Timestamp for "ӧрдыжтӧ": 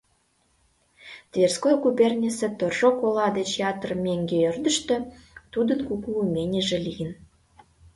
4.49-4.95